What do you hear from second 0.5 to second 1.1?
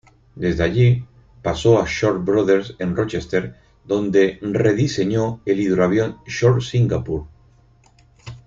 allí,